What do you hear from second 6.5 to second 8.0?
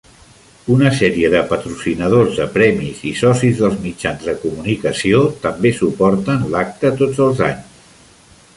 l'acte tots els anys.